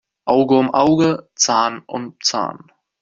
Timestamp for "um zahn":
1.85-2.71